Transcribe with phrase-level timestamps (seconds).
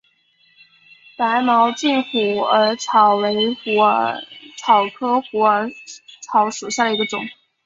[1.15, 4.19] 白毛茎虎耳草为虎耳
[4.57, 5.69] 草科虎耳
[6.23, 7.21] 草属下的一个种。